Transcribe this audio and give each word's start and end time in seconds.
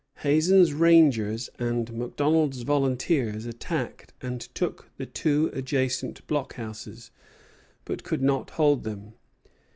Hazen's 0.23 0.73
rangers 0.73 1.47
and 1.59 1.93
MacDonald's 1.93 2.63
volunteers 2.63 3.45
attacked 3.45 4.13
and 4.19 4.41
took 4.55 4.89
the 4.97 5.05
two 5.05 5.51
adjacent 5.53 6.25
blockhouses, 6.25 7.11
but 7.85 8.03
could 8.03 8.23
not 8.23 8.49
hold 8.49 8.83
them. 8.83 9.13